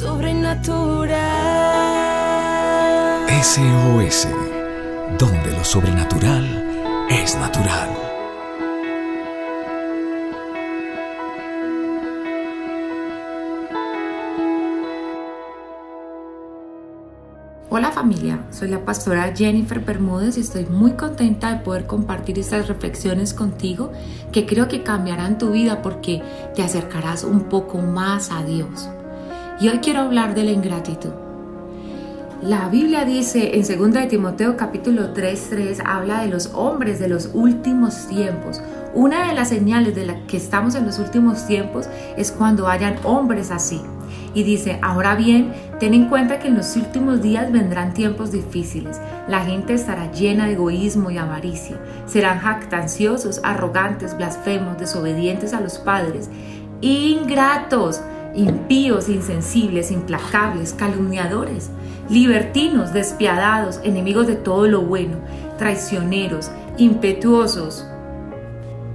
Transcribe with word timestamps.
sobrenatural. 0.00 1.10
SOS, 3.42 4.28
donde 5.18 5.52
lo 5.52 5.62
sobrenatural 5.62 7.06
es 7.10 7.36
natural. 7.36 7.90
Hola 17.68 17.92
familia, 17.92 18.46
soy 18.50 18.68
la 18.68 18.82
pastora 18.86 19.34
Jennifer 19.36 19.80
Bermúdez 19.80 20.38
y 20.38 20.40
estoy 20.40 20.64
muy 20.64 20.92
contenta 20.92 21.52
de 21.52 21.60
poder 21.60 21.86
compartir 21.86 22.38
estas 22.38 22.68
reflexiones 22.68 23.34
contigo 23.34 23.92
que 24.32 24.46
creo 24.46 24.66
que 24.66 24.82
cambiarán 24.82 25.36
tu 25.36 25.50
vida 25.50 25.82
porque 25.82 26.22
te 26.54 26.62
acercarás 26.62 27.22
un 27.22 27.50
poco 27.50 27.78
más 27.78 28.30
a 28.30 28.42
Dios. 28.42 28.88
Y 29.60 29.68
hoy 29.68 29.80
quiero 29.80 30.00
hablar 30.00 30.34
de 30.34 30.42
la 30.42 30.52
ingratitud. 30.52 31.10
La 32.40 32.70
Biblia 32.70 33.04
dice 33.04 33.58
en 33.58 33.78
2 33.78 33.92
de 33.92 34.06
Timoteo 34.06 34.56
capítulo 34.56 35.12
3:3 35.12 35.82
habla 35.84 36.22
de 36.22 36.28
los 36.28 36.54
hombres 36.54 36.98
de 36.98 37.08
los 37.08 37.28
últimos 37.34 38.06
tiempos. 38.06 38.62
Una 38.94 39.28
de 39.28 39.34
las 39.34 39.50
señales 39.50 39.94
de 39.94 40.06
la 40.06 40.26
que 40.26 40.38
estamos 40.38 40.74
en 40.76 40.86
los 40.86 40.98
últimos 40.98 41.46
tiempos 41.46 41.90
es 42.16 42.32
cuando 42.32 42.68
hayan 42.68 42.96
hombres 43.04 43.50
así. 43.50 43.82
Y 44.32 44.44
dice, 44.44 44.78
ahora 44.80 45.14
bien, 45.14 45.52
ten 45.78 45.92
en 45.92 46.08
cuenta 46.08 46.38
que 46.38 46.48
en 46.48 46.56
los 46.56 46.74
últimos 46.76 47.20
días 47.20 47.52
vendrán 47.52 47.92
tiempos 47.92 48.32
difíciles. 48.32 48.98
La 49.28 49.40
gente 49.40 49.74
estará 49.74 50.10
llena 50.10 50.46
de 50.46 50.52
egoísmo 50.52 51.10
y 51.10 51.18
avaricia. 51.18 51.78
Serán 52.06 52.38
jactanciosos, 52.38 53.42
arrogantes, 53.44 54.16
blasfemos, 54.16 54.78
desobedientes 54.78 55.52
a 55.52 55.60
los 55.60 55.78
padres, 55.78 56.30
ingratos, 56.80 58.00
impíos, 58.34 59.08
insensibles, 59.08 59.90
implacables, 59.90 60.72
calumniadores, 60.72 61.70
libertinos, 62.08 62.92
despiadados, 62.92 63.80
enemigos 63.82 64.26
de 64.26 64.36
todo 64.36 64.66
lo 64.66 64.82
bueno, 64.82 65.18
traicioneros, 65.58 66.50
impetuosos, 66.76 67.86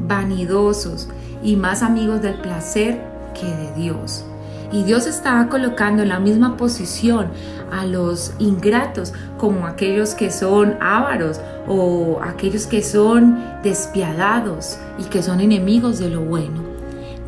vanidosos 0.00 1.08
y 1.42 1.56
más 1.56 1.82
amigos 1.82 2.22
del 2.22 2.34
placer 2.40 3.00
que 3.38 3.46
de 3.46 3.72
Dios. 3.74 4.24
Y 4.72 4.82
Dios 4.82 5.06
estaba 5.06 5.48
colocando 5.48 6.02
en 6.02 6.08
la 6.08 6.18
misma 6.18 6.56
posición 6.56 7.28
a 7.70 7.86
los 7.86 8.32
ingratos 8.38 9.12
como 9.38 9.66
aquellos 9.66 10.14
que 10.14 10.32
son 10.32 10.76
ávaros 10.80 11.40
o 11.68 12.18
aquellos 12.22 12.66
que 12.66 12.82
son 12.82 13.38
despiadados 13.62 14.78
y 14.98 15.04
que 15.04 15.22
son 15.22 15.40
enemigos 15.40 15.98
de 15.98 16.10
lo 16.10 16.22
bueno. 16.22 16.65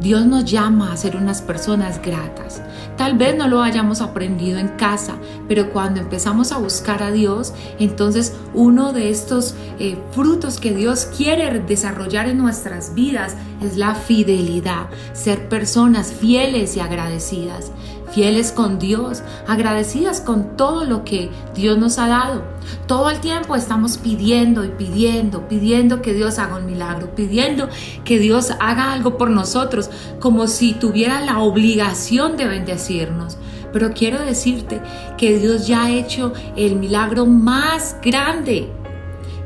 Dios 0.01 0.27
nos 0.27 0.45
llama 0.45 0.93
a 0.93 0.97
ser 0.97 1.17
unas 1.17 1.43
personas 1.43 2.01
gratas. 2.01 2.63
Tal 2.97 3.17
vez 3.17 3.37
no 3.37 3.49
lo 3.49 3.63
hayamos 3.63 4.01
aprendido 4.01 4.59
en 4.59 4.69
casa, 4.69 5.17
pero 5.49 5.73
cuando 5.73 6.01
empezamos 6.01 6.53
a 6.53 6.59
buscar 6.59 7.03
a 7.03 7.11
Dios, 7.11 7.53
entonces 7.79 8.35
uno 8.55 8.93
de 8.93 9.11
estos 9.11 9.55
eh, 9.79 9.97
frutos 10.13 10.61
que 10.61 10.75
Dios 10.75 11.07
quiere 11.17 11.61
desarrollar 11.61 12.29
en 12.29 12.39
nuestras 12.39 12.95
vidas 12.95 13.37
es 13.63 13.77
la 13.77 13.95
fidelidad, 13.95 14.89
ser 15.13 15.49
personas 15.49 16.13
fieles 16.13 16.77
y 16.77 16.81
agradecidas 16.81 17.73
fieles 18.13 18.53
con 18.53 18.79
Dios, 18.79 19.23
agradecidas 19.47 20.21
con 20.21 20.57
todo 20.57 20.85
lo 20.85 21.05
que 21.05 21.31
Dios 21.55 21.79
nos 21.79 21.99
ha 21.99 22.09
dado. 22.09 22.43
Todo 22.87 23.11
el 23.11 23.21
tiempo 23.21 23.55
estamos 23.55 23.99
pidiendo 23.99 24.65
y 24.65 24.69
pidiendo, 24.69 25.49
pidiendo 25.49 26.03
que 26.03 26.15
Dios 26.15 26.39
haga 26.39 26.57
un 26.57 26.67
milagro, 26.67 27.15
pidiendo 27.15 27.69
que 28.05 28.19
Dios 28.19 28.53
haga 28.61 28.93
algo 28.93 29.17
por 29.19 29.31
nosotros, 29.31 29.91
como 30.21 30.47
si 30.47 30.73
tuviera 30.73 31.21
la 31.21 31.39
obligación 31.39 32.37
de 32.37 32.47
bendecirnos. 32.47 33.39
Pero 33.73 33.93
quiero 33.93 34.19
decirte 34.19 34.81
que 35.17 35.39
Dios 35.39 35.67
ya 35.67 35.85
ha 35.85 35.91
hecho 35.91 36.33
el 36.57 36.77
milagro 36.77 37.27
más 37.27 37.97
grande. 38.03 38.71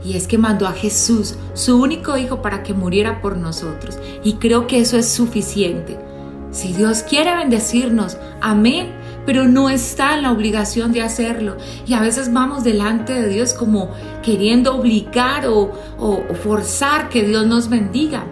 Y 0.04 0.16
es 0.16 0.26
que 0.26 0.38
mandó 0.38 0.66
a 0.66 0.72
Jesús, 0.72 1.36
su 1.54 1.80
único 1.80 2.16
hijo, 2.16 2.42
para 2.42 2.62
que 2.62 2.74
muriera 2.74 3.20
por 3.20 3.36
nosotros. 3.36 3.98
Y 4.24 4.34
creo 4.34 4.66
que 4.66 4.80
eso 4.80 4.96
es 4.96 5.08
suficiente. 5.08 5.98
Si 6.52 6.74
Dios 6.74 7.02
quiere 7.02 7.34
bendecirnos, 7.34 8.18
amén, 8.42 8.92
pero 9.24 9.48
no 9.48 9.70
está 9.70 10.14
en 10.16 10.22
la 10.22 10.32
obligación 10.32 10.92
de 10.92 11.00
hacerlo. 11.00 11.56
Y 11.86 11.94
a 11.94 12.00
veces 12.00 12.32
vamos 12.32 12.62
delante 12.62 13.14
de 13.14 13.28
Dios 13.28 13.54
como 13.54 13.90
queriendo 14.22 14.76
obligar 14.76 15.46
o, 15.46 15.72
forzar 16.42 17.08
que 17.08 17.22
Dios 17.22 17.46
nos 17.46 17.68
bendiga. 17.68 18.24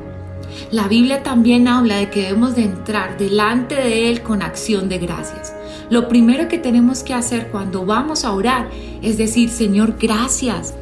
La 0.71 0.87
Biblia 0.87 1.23
también 1.23 1.67
habla 1.67 1.97
de 1.97 2.11
que 2.11 2.23
debemos 2.25 2.57
de 2.57 2.65
entrar 2.65 3.17
delante 3.17 3.77
de 3.77 4.11
Él 4.11 4.23
con 4.23 4.43
acción 4.43 4.89
de 4.89 4.99
gracias. 4.99 5.55
Lo 5.89 6.09
primero 6.09 6.47
que 6.49 6.59
tenemos 6.59 7.03
que 7.03 7.15
hacer 7.15 7.49
cuando 7.51 7.87
vamos 7.87 8.25
a 8.25 8.33
orar 8.33 8.69
es 9.01 9.17
decir, 9.17 9.49
Señor, 9.49 9.97
gracias. 9.99 10.75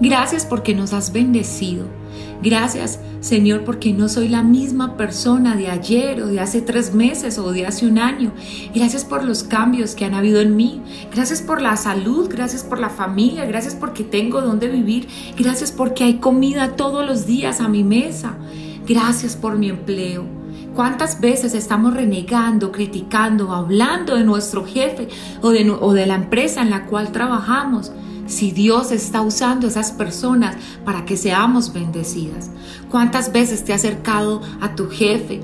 Gracias 0.00 0.46
porque 0.46 0.74
nos 0.74 0.92
has 0.92 1.12
bendecido. 1.12 1.97
Gracias, 2.42 3.00
Señor, 3.20 3.64
porque 3.64 3.92
no 3.92 4.08
soy 4.08 4.28
la 4.28 4.44
misma 4.44 4.96
persona 4.96 5.56
de 5.56 5.68
ayer 5.68 6.22
o 6.22 6.28
de 6.28 6.38
hace 6.38 6.60
tres 6.60 6.94
meses 6.94 7.36
o 7.38 7.52
de 7.52 7.66
hace 7.66 7.86
un 7.86 7.98
año. 7.98 8.32
Gracias 8.72 9.04
por 9.04 9.24
los 9.24 9.42
cambios 9.42 9.96
que 9.96 10.04
han 10.04 10.14
habido 10.14 10.40
en 10.40 10.54
mí. 10.54 10.80
Gracias 11.12 11.42
por 11.42 11.60
la 11.60 11.76
salud, 11.76 12.28
gracias 12.30 12.62
por 12.62 12.78
la 12.78 12.90
familia, 12.90 13.44
gracias 13.44 13.74
porque 13.74 14.04
tengo 14.04 14.40
donde 14.40 14.68
vivir. 14.68 15.08
Gracias 15.36 15.72
porque 15.72 16.04
hay 16.04 16.14
comida 16.14 16.76
todos 16.76 17.04
los 17.04 17.26
días 17.26 17.60
a 17.60 17.68
mi 17.68 17.82
mesa. 17.82 18.36
Gracias 18.86 19.34
por 19.34 19.58
mi 19.58 19.68
empleo. 19.68 20.24
¿Cuántas 20.76 21.20
veces 21.20 21.54
estamos 21.54 21.92
renegando, 21.92 22.70
criticando, 22.70 23.52
hablando 23.52 24.14
de 24.14 24.22
nuestro 24.22 24.64
jefe 24.64 25.08
o 25.42 25.50
de, 25.50 25.68
o 25.68 25.92
de 25.92 26.06
la 26.06 26.14
empresa 26.14 26.62
en 26.62 26.70
la 26.70 26.86
cual 26.86 27.10
trabajamos? 27.10 27.90
Si 28.28 28.52
Dios 28.52 28.92
está 28.92 29.22
usando 29.22 29.66
esas 29.66 29.90
personas 29.90 30.56
para 30.84 31.04
que 31.04 31.16
seamos 31.16 31.72
bendecidas. 31.72 32.50
¿Cuántas 32.90 33.32
veces 33.32 33.64
te 33.64 33.72
ha 33.72 33.76
acercado 33.76 34.42
a 34.60 34.74
tu 34.74 34.88
jefe 34.88 35.40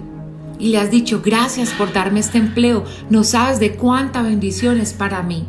y 0.58 0.68
le 0.68 0.78
has 0.78 0.90
dicho, 0.90 1.20
gracias 1.24 1.70
por 1.70 1.92
darme 1.92 2.20
este 2.20 2.38
empleo? 2.38 2.84
No 3.10 3.24
sabes 3.24 3.58
de 3.58 3.74
cuánta 3.74 4.22
bendición 4.22 4.78
es 4.78 4.92
para 4.92 5.22
mí. 5.22 5.46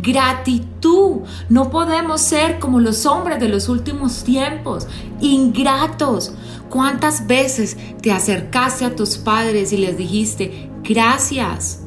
Gratitud. 0.00 1.22
No 1.48 1.70
podemos 1.70 2.20
ser 2.22 2.58
como 2.58 2.80
los 2.80 3.04
hombres 3.04 3.40
de 3.40 3.48
los 3.48 3.68
últimos 3.68 4.24
tiempos, 4.24 4.86
ingratos. 5.20 6.32
¿Cuántas 6.70 7.26
veces 7.26 7.76
te 8.00 8.12
acercaste 8.12 8.84
a 8.84 8.96
tus 8.96 9.18
padres 9.18 9.72
y 9.72 9.76
les 9.76 9.98
dijiste, 9.98 10.70
gracias? 10.82 11.85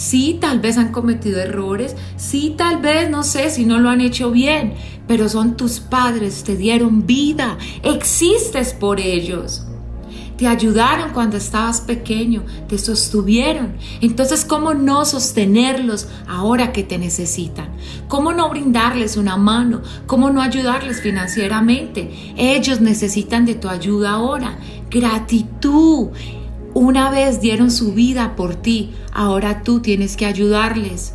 Sí, 0.00 0.38
tal 0.40 0.60
vez 0.60 0.78
han 0.78 0.92
cometido 0.92 1.40
errores, 1.40 1.94
sí, 2.16 2.54
tal 2.56 2.80
vez 2.80 3.10
no 3.10 3.22
sé 3.22 3.50
si 3.50 3.66
no 3.66 3.78
lo 3.80 3.90
han 3.90 4.00
hecho 4.00 4.30
bien, 4.30 4.72
pero 5.06 5.28
son 5.28 5.58
tus 5.58 5.78
padres, 5.78 6.42
te 6.42 6.56
dieron 6.56 7.06
vida, 7.06 7.58
existes 7.82 8.72
por 8.72 8.98
ellos. 8.98 9.66
Te 10.38 10.46
ayudaron 10.46 11.10
cuando 11.10 11.36
estabas 11.36 11.82
pequeño, 11.82 12.44
te 12.66 12.78
sostuvieron. 12.78 13.76
Entonces, 14.00 14.46
¿cómo 14.46 14.72
no 14.72 15.04
sostenerlos 15.04 16.08
ahora 16.26 16.72
que 16.72 16.82
te 16.82 16.96
necesitan? 16.96 17.68
¿Cómo 18.08 18.32
no 18.32 18.48
brindarles 18.48 19.18
una 19.18 19.36
mano? 19.36 19.82
¿Cómo 20.06 20.30
no 20.30 20.40
ayudarles 20.40 21.02
financieramente? 21.02 22.32
Ellos 22.38 22.80
necesitan 22.80 23.44
de 23.44 23.54
tu 23.54 23.68
ayuda 23.68 24.12
ahora. 24.12 24.58
Gratitud. 24.88 26.08
Una 26.74 27.10
vez 27.10 27.40
dieron 27.40 27.70
su 27.70 27.92
vida 27.92 28.36
por 28.36 28.54
ti, 28.54 28.92
ahora 29.12 29.62
tú 29.62 29.80
tienes 29.80 30.16
que 30.16 30.26
ayudarles. 30.26 31.14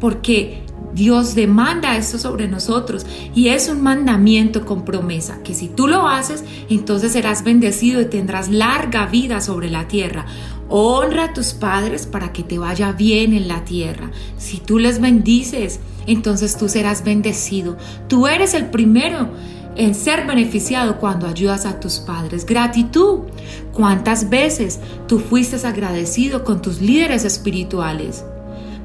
Porque 0.00 0.62
Dios 0.94 1.34
demanda 1.34 1.96
esto 1.96 2.18
sobre 2.18 2.48
nosotros 2.48 3.06
y 3.34 3.48
es 3.48 3.68
un 3.68 3.82
mandamiento 3.82 4.66
con 4.66 4.84
promesa, 4.84 5.42
que 5.42 5.54
si 5.54 5.68
tú 5.68 5.88
lo 5.88 6.06
haces, 6.06 6.44
entonces 6.68 7.12
serás 7.12 7.44
bendecido 7.44 8.00
y 8.00 8.06
tendrás 8.06 8.50
larga 8.50 9.06
vida 9.06 9.40
sobre 9.40 9.70
la 9.70 9.88
tierra. 9.88 10.26
Honra 10.68 11.24
a 11.24 11.32
tus 11.34 11.52
padres 11.52 12.06
para 12.06 12.32
que 12.32 12.42
te 12.42 12.58
vaya 12.58 12.92
bien 12.92 13.34
en 13.34 13.48
la 13.48 13.64
tierra. 13.64 14.10
Si 14.38 14.58
tú 14.58 14.78
les 14.78 15.00
bendices, 15.00 15.80
entonces 16.06 16.56
tú 16.56 16.68
serás 16.68 17.04
bendecido. 17.04 17.76
Tú 18.08 18.26
eres 18.26 18.54
el 18.54 18.66
primero 18.66 19.30
en 19.76 19.94
ser 19.94 20.26
beneficiado 20.26 20.98
cuando 20.98 21.26
ayudas 21.26 21.66
a 21.66 21.80
tus 21.80 21.98
padres. 21.98 22.44
Gratitud. 22.46 23.20
¿Cuántas 23.72 24.28
veces 24.28 24.80
tú 25.06 25.18
fuiste 25.18 25.66
agradecido 25.66 26.44
con 26.44 26.60
tus 26.60 26.80
líderes 26.80 27.24
espirituales? 27.24 28.24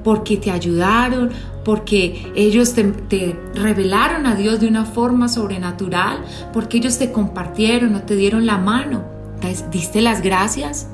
Porque 0.04 0.38
te 0.38 0.52
ayudaron, 0.52 1.32
porque 1.66 2.32
ellos 2.36 2.74
te, 2.74 3.36
revelaron 3.56 4.26
a 4.26 4.36
Dios 4.36 4.60
de 4.62 4.68
una 4.68 4.86
forma 4.86 5.28
sobrenatural, 5.28 6.20
porque 6.54 6.78
ellos 6.78 6.98
te 6.98 7.12
compartieron 7.12 7.96
o 7.96 8.02
te 8.04 8.16
dieron 8.16 8.46
la 8.46 8.58
mano. 8.58 9.04
¿Diste 9.72 10.02
las 10.02 10.22
gracias? 10.22 10.88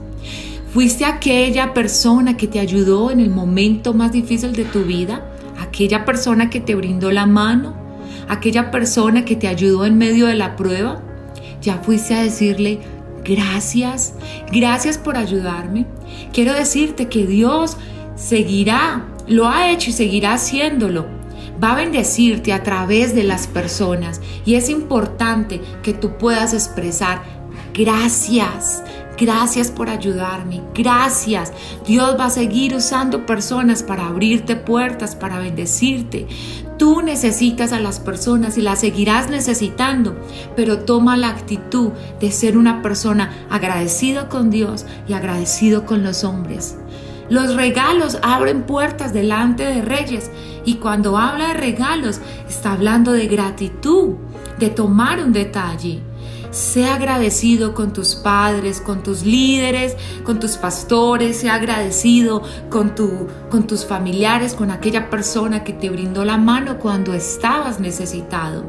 ¿Fuiste 0.73 1.05
aquella 1.05 1.73
persona 1.75 2.35
que 2.35 2.47
te 2.47 2.59
ayudó 2.59 3.11
en 3.11 3.19
el 3.19 3.29
momento 3.29 3.93
más 3.93 4.11
difícil 4.11 4.53
de 4.53 4.65
tu 4.65 4.81
vida? 4.83 5.23
¿Aquella 5.59 6.03
persona 6.03 6.49
que 6.49 6.59
te 6.59 6.73
brindó 6.73 7.11
la 7.11 7.27
mano? 7.27 7.82
Aquella 8.27 8.71
persona 8.71 9.25
que 9.25 9.35
te 9.35 9.47
ayudó 9.47 9.85
en 9.85 9.97
medio 9.97 10.27
de 10.27 10.35
la 10.35 10.55
prueba, 10.55 11.01
ya 11.61 11.77
fuiste 11.77 12.13
a 12.13 12.23
decirle, 12.23 12.81
gracias, 13.23 14.13
gracias 14.51 14.97
por 14.97 15.17
ayudarme. 15.17 15.85
Quiero 16.33 16.53
decirte 16.53 17.07
que 17.07 17.25
Dios 17.25 17.77
seguirá, 18.15 19.05
lo 19.27 19.47
ha 19.47 19.69
hecho 19.69 19.89
y 19.89 19.93
seguirá 19.93 20.33
haciéndolo. 20.33 21.05
Va 21.63 21.73
a 21.73 21.75
bendecirte 21.75 22.51
a 22.51 22.63
través 22.63 23.15
de 23.15 23.23
las 23.23 23.47
personas 23.47 24.19
y 24.45 24.55
es 24.55 24.69
importante 24.69 25.61
que 25.81 25.93
tú 25.93 26.17
puedas 26.17 26.53
expresar 26.53 27.21
gracias, 27.73 28.83
Gracias 29.23 29.71
por 29.71 29.89
ayudarme. 29.89 30.61
Gracias. 30.73 31.53
Dios 31.87 32.17
va 32.19 32.25
a 32.25 32.29
seguir 32.29 32.75
usando 32.75 33.25
personas 33.25 33.81
para 33.81 34.07
abrirte 34.07 34.57
puertas, 34.57 35.15
para 35.15 35.39
bendecirte. 35.39 36.27
Tú 36.77 37.01
necesitas 37.01 37.71
a 37.71 37.79
las 37.79 38.01
personas 38.01 38.57
y 38.57 38.61
las 38.61 38.81
seguirás 38.81 39.29
necesitando, 39.29 40.13
pero 40.57 40.79
toma 40.79 41.15
la 41.15 41.29
actitud 41.29 41.91
de 42.19 42.31
ser 42.31 42.57
una 42.57 42.81
persona 42.81 43.31
agradecido 43.49 44.27
con 44.27 44.49
Dios 44.49 44.85
y 45.07 45.13
agradecido 45.13 45.85
con 45.85 46.03
los 46.03 46.25
hombres. 46.25 46.77
Los 47.29 47.55
regalos 47.55 48.17
abren 48.23 48.63
puertas 48.63 49.13
delante 49.13 49.63
de 49.63 49.81
reyes 49.81 50.31
y 50.65 50.75
cuando 50.75 51.17
habla 51.17 51.47
de 51.47 51.53
regalos 51.53 52.19
está 52.49 52.73
hablando 52.73 53.13
de 53.13 53.27
gratitud, 53.27 54.15
de 54.59 54.69
tomar 54.69 55.23
un 55.23 55.31
detalle. 55.31 56.01
Sea 56.53 56.93
agradecido 56.93 57.73
con 57.73 57.93
tus 57.93 58.13
padres, 58.13 58.79
con 58.79 59.01
tus 59.01 59.23
líderes, 59.23 59.97
con 60.23 60.39
tus 60.39 60.51
pastores, 60.51 61.37
sea 61.37 61.55
agradecido 61.55 62.43
con, 62.69 62.93
tu, 62.93 63.27
con 63.49 63.65
tus 63.65 63.85
familiares, 63.85 64.53
con 64.53 64.69
aquella 64.69 65.09
persona 65.09 65.63
que 65.63 65.73
te 65.73 65.89
brindó 65.89 66.23
la 66.23 66.37
mano 66.37 66.77
cuando 66.77 67.15
estabas 67.15 67.79
necesitado. 67.79 68.63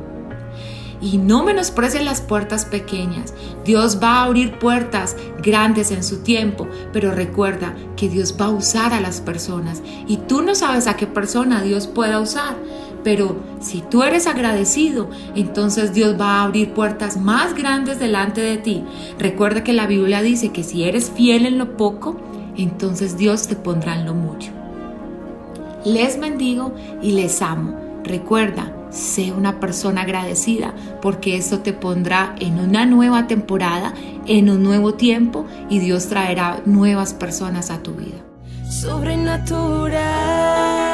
Y 1.03 1.19
no 1.19 1.45
menosprecies 1.45 2.03
las 2.03 2.23
puertas 2.23 2.65
pequeñas. 2.65 3.35
Dios 3.67 3.99
va 4.03 4.21
a 4.21 4.25
abrir 4.25 4.59
puertas 4.59 5.15
grandes 5.43 5.91
en 5.91 6.03
su 6.03 6.23
tiempo, 6.23 6.67
pero 6.91 7.11
recuerda 7.11 7.75
que 7.97 8.09
Dios 8.09 8.37
va 8.41 8.47
a 8.47 8.51
usar 8.51 8.95
a 8.95 9.01
las 9.03 9.21
personas 9.21 9.83
y 10.07 10.17
tú 10.17 10.41
no 10.41 10.55
sabes 10.55 10.87
a 10.87 10.97
qué 10.97 11.07
persona 11.07 11.61
Dios 11.61 11.87
pueda 11.87 12.19
usar. 12.19 12.57
Pero 13.05 13.37
si 13.61 13.83
tú 13.83 14.03
eres 14.03 14.27
agradecido, 14.27 15.11
entonces 15.37 15.93
Dios 15.93 16.19
va 16.19 16.39
a 16.39 16.45
abrir 16.45 16.73
puertas 16.73 17.19
más 17.19 17.55
grandes 17.55 18.01
delante 18.01 18.41
de 18.41 18.57
ti. 18.57 18.83
Recuerda 19.19 19.63
que 19.63 19.75
la 19.75 19.87
Biblia 19.87 20.23
dice 20.23 20.51
que 20.51 20.65
si 20.65 20.85
eres 20.85 21.11
fiel 21.11 21.45
en 21.45 21.59
lo 21.59 21.77
poco, 21.77 22.17
entonces 22.57 23.19
Dios 23.19 23.47
te 23.47 23.57
pondrá 23.57 23.95
en 23.95 24.07
lo 24.07 24.15
mucho. 24.15 24.53
Les 25.85 26.19
bendigo 26.19 26.75
y 27.03 27.13
les 27.13 27.43
amo. 27.43 27.79
Recuerda, 28.03 28.73
sé 28.91 29.33
una 29.33 29.61
persona 29.61 30.01
agradecida 30.03 30.75
porque 31.03 31.37
esto 31.37 31.59
te 31.61 31.75
pondrá 31.75 32.35
en 32.41 32.59
una 32.59 32.87
nueva 32.87 33.27
temporada, 33.27 33.93
en 34.27 34.49
un 34.49 34.63
nuevo 34.63 34.95
tiempo 34.95 35.45
y 35.69 35.79
Dios 35.79 36.07
traerá 36.07 36.63
nuevas 36.65 37.13
personas 37.13 37.71
a 37.71 37.83
tu 37.83 37.93
vida. 37.93 38.17
Sobrenatural. 38.71 40.94